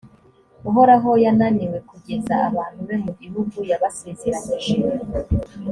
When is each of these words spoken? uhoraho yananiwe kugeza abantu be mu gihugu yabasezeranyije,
uhoraho 0.69 1.09
yananiwe 1.23 1.77
kugeza 1.89 2.33
abantu 2.49 2.79
be 2.87 2.95
mu 3.03 3.11
gihugu 3.19 3.57
yabasezeranyije, 3.69 4.75